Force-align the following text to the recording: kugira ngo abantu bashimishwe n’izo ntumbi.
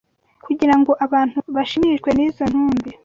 kugira 0.45 0.75
ngo 0.79 0.91
abantu 1.05 1.37
bashimishwe 1.55 2.09
n’izo 2.13 2.43
ntumbi. 2.51 2.89